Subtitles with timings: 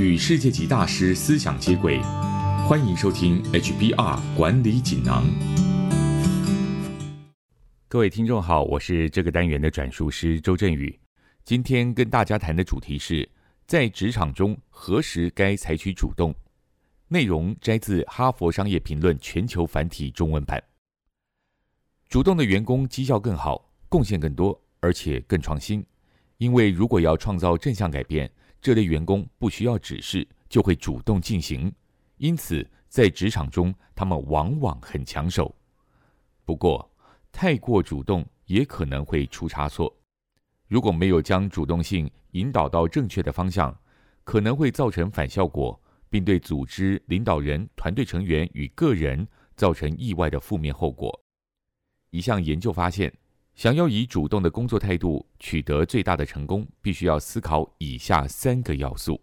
[0.00, 2.00] 与世界级大师思想接轨，
[2.66, 5.26] 欢迎收听 HBR 管理锦囊。
[7.86, 10.98] 各位听众好，我是这个单元的转述师周振宇。
[11.44, 13.28] 今天跟大家谈的主题是
[13.66, 16.34] 在职场中何时该采取主动。
[17.08, 20.62] 内容摘自《哈佛商业评论》全球繁体中文版。
[22.08, 25.84] 主动的员工绩效更好，贡献更多，而且更创新。
[26.38, 28.30] 因为如果要创造正向改变，
[28.60, 31.72] 这类员工不需要指示就会主动进行。
[32.16, 35.54] 因此，在职场中，他们往往很抢手。
[36.44, 36.90] 不过，
[37.32, 39.94] 太过主动也可能会出差错。
[40.68, 43.76] 如果没有将主动性引导到正确的方向，
[44.24, 45.80] 可能会造成反效果。
[46.12, 49.24] 并对组织领导人、团队成员与个人
[49.54, 51.16] 造成意外的负面后果。
[52.10, 53.16] 一项研究发现，
[53.54, 59.20] 想要以主动的工作态度取得最大的成功，必须要思考以下三个要素：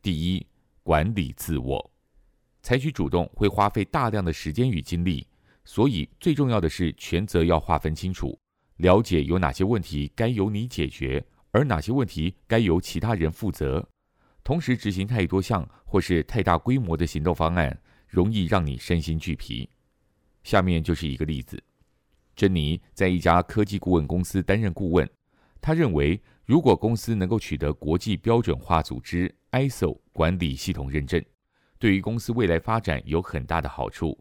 [0.00, 0.46] 第一，
[0.82, 1.90] 管理自我。
[2.62, 5.26] 采取主动会花费大量的时间与精力，
[5.66, 8.38] 所以最重要的是权责要划分清楚，
[8.76, 13.86] 了解有哪些问题该由你解决，而哪些问题该由其他人负责。
[14.42, 19.68] 同时执行太多项或是太大规模的行动方案，容易让你身心俱疲。
[20.42, 21.62] 下面就是一个例子：
[22.34, 25.08] 珍妮在一家科技顾问公司担任顾问。
[25.60, 31.24] 他认为，如果公司能够取得国际标准化组织 ISO 管理系统认证，
[31.78, 34.18] 对于公司未来发展有很大的好处。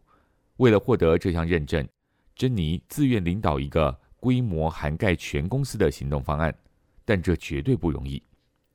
[0.57, 1.87] 为了获得这项认证，
[2.35, 6.55] 珍妮自愿领导一个规模涵盖全公司的行动方案，
[7.03, 8.23] 但这绝对不容易。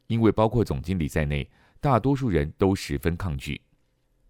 [0.09, 1.48] 因为包括总经理在内，
[1.81, 3.61] 大多数人都十分抗拒。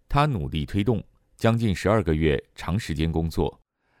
[0.07, 1.03] 他努力推动，
[1.35, 3.59] 将近十二个月长时间工作，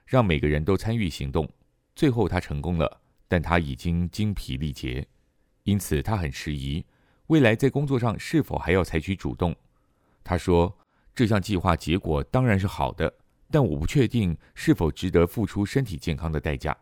[0.09, 1.47] 让每个人都参与行动。
[1.95, 5.07] 最后他成功了，但他已经精疲力竭，
[5.65, 6.83] 因此他很迟疑，
[7.27, 9.55] 未来在工作上是否还要采取主动。
[10.23, 10.75] 他说
[11.13, 13.13] ：“这项计划结果当然是好的，
[13.51, 16.75] 但我不确定是否值得付出身体健康的代价。”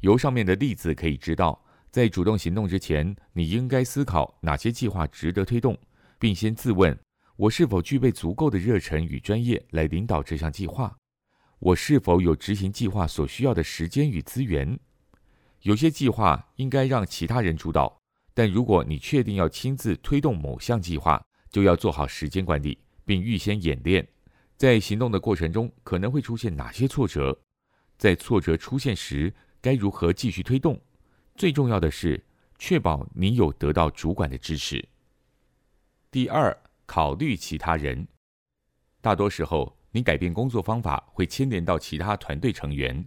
[0.00, 1.64] 由上面的例子可以知道。
[1.90, 5.76] 在主动行动之前，你应该思考哪些计划值得推动，
[6.20, 6.96] 并先自问：
[7.34, 10.96] 我是否具备足够的热忱与专业来领导这项计划？
[11.60, 14.78] 我是否有执行计划所需要的时间与资源？
[15.60, 18.00] 有些计划应该让其他人主导，
[18.32, 24.08] 但如果你确定要亲自推动某项计划，就要做好时间管理，并预先演练，
[24.56, 27.38] 在行动的过程中可能会出现哪些挫折？
[27.98, 30.80] 在挫折出现时，该如何继续推动？
[31.36, 32.24] 最重要的是，
[32.58, 34.82] 确保你有得到主管的支持。
[36.10, 36.56] 第二，
[36.86, 38.08] 考虑其他人。
[39.02, 43.04] 大多时候，你改变工作方法会牵连到其他团队成员。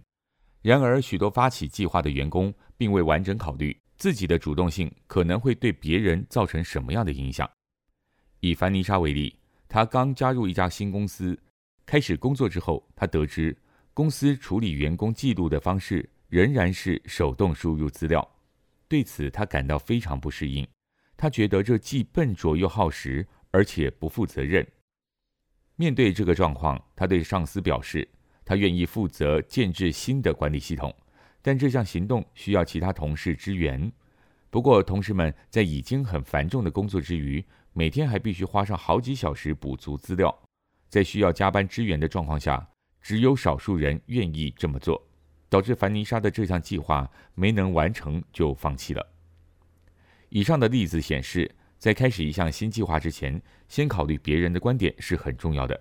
[0.62, 7.48] 然而，许多发起计划的员工并未完整考虑自己的主动性可能会对别人造成什么样的影响。
[8.40, 11.38] 以凡妮莎为例，她刚加入一家新公司，
[11.84, 13.56] 开始工作之后，她得知
[13.92, 16.08] 公司处理员工记录的方式。
[16.30, 18.28] 仍然是手动输入资料，
[18.88, 20.66] 对此她感到非常不适应。
[21.16, 24.66] 她觉得这既笨拙又耗时，而且不负责任。
[25.76, 28.08] 面对这个状况，他对上司表示，
[28.44, 30.94] 他愿意负责建制新的管理系统，
[31.42, 33.90] 但这项行动需要其他同事支援。
[34.50, 40.32] 不过，同事们在已经很繁重的工作之余，每天还必须花上好几小时补足资料，
[40.88, 42.68] 在需要加班支援的状况下，
[43.02, 45.04] 只有少数人愿意这么做。
[45.50, 49.06] 导致凡妮莎的这项计划没能完成就放弃了。
[50.30, 51.48] 以上的例子显示，
[51.84, 55.78] 在开始一项新计划之前，先考虑别人的观点是很重要的。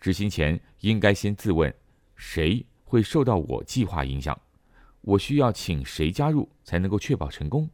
[0.00, 1.70] 执行前应该先自问：
[2.16, 4.34] 谁会受到我计划影响？
[5.02, 7.68] 我需要请谁加入才能够确保成功？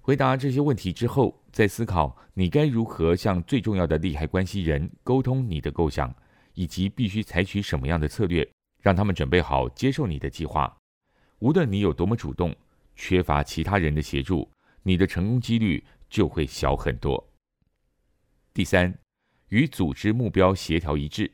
[0.00, 6.14] 回答这些问题之后，再思考你该如何向最重要的利害关系人沟通你的构想，
[6.54, 8.48] 以及必须采取什么样的策略。
[8.80, 10.72] 让他们准备好接受你的计划。
[11.40, 12.54] 无论你有多么主动，
[12.94, 14.48] 缺乏其他人的协助，
[14.84, 17.32] 你的成功几率就会小很多。
[18.52, 18.92] 第三，
[19.48, 21.30] 与组织目标协调一致。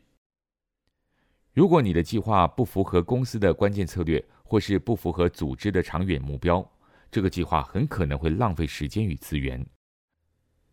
[1.53, 6.65] 如果你的计划不符合公司的关键策略，或是不符合组织的长远目标，
[7.11, 9.67] 这个计划很可能会浪费时间与资源。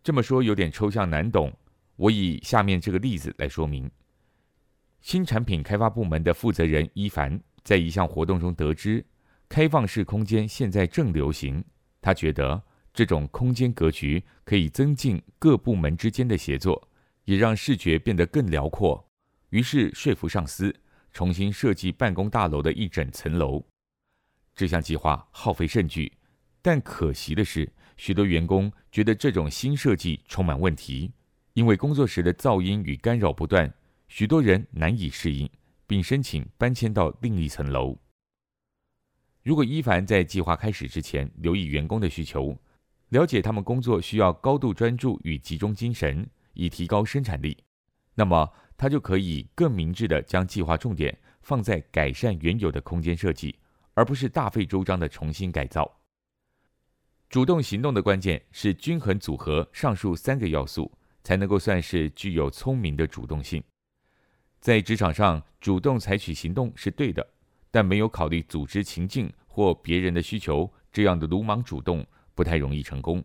[0.04, 1.52] 这么说有点抽象难懂，
[1.96, 3.90] 我以下面这个例子来说明。
[5.00, 9.06] 新产品开发部门的负责人伊凡在一项活动中得知，
[9.48, 11.64] 开放式空间现在正流行。
[12.02, 12.62] 他觉得
[12.94, 16.88] 这种空间格局可以增进各部门之间的协作，
[17.26, 19.10] 也让视觉变得更辽阔。
[19.50, 20.74] 于是说服上司
[21.12, 23.66] 重新设计办公大楼的一整层楼。
[24.56, 26.12] 这项计划耗费甚巨，
[26.62, 31.12] 但可惜的是，许多员工觉得这种新设计充满问题，
[31.54, 33.74] 因为工作时的噪音与干扰不断，
[34.08, 35.50] 许多人难以适应，
[35.88, 37.98] 并申请搬迁到另一层楼。
[39.42, 42.58] 如果伊凡在计划开始之前留意员工的需求，
[43.14, 47.56] 了解他们工作需要高度专注与集中精神，以提高生产力，
[48.16, 53.56] 那么他就可以更明智地将计划重点放在改善原有的空间设计，
[53.94, 56.00] 而不是大费周章的重新改造。
[57.30, 60.92] 主动行动的关键是均衡组合上述三个要素，
[61.24, 63.64] 才能够算是具有聪明的主动性。
[64.60, 67.28] 在职场上，主动采取行动是对的。
[67.70, 73.24] 但没有考虑组织情境或别人的需求，这样的鲁莽主动不太容易成功。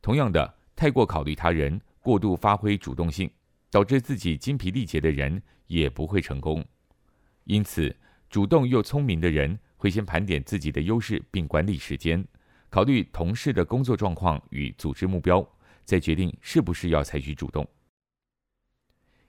[0.00, 3.30] 同样的，太过考虑他人、过度发挥主动性，
[3.70, 6.64] 导致自己精疲力竭的人也不会成功。
[7.44, 7.94] 因此，
[8.28, 12.26] 主动又聪明的人会先盘点自己的优势，并管理时间，
[12.68, 15.46] 考虑同事的工作状况与组织目标，
[15.84, 17.66] 再决定是不是要采取主动。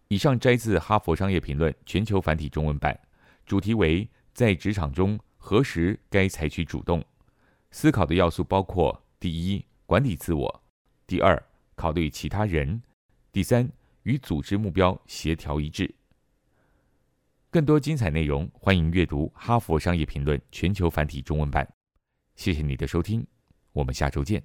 [0.08, 3.00] 以上摘自《哈佛商业评论》全球繁体中文版，
[3.46, 4.08] 主题为。
[4.34, 7.02] 在职场中，何时该采取主动？
[7.76, 10.62] 思考的要素包括：第一，管理自我；
[11.06, 11.38] 第二，
[11.76, 12.80] 考虑其他人；
[13.34, 13.70] 第三，
[14.04, 15.94] 与组织目标协调一致。
[17.50, 21.68] 更多精彩内容，欢迎阅读《哈佛商业评论》全球繁体中文版。
[22.38, 23.28] 谢谢你的收听，
[23.74, 24.42] 我们下周见。